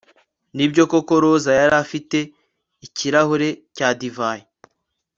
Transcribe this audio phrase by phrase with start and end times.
[0.55, 2.17] Nibyo koko Rosa yari afite
[2.85, 4.43] ikirahure cya divayi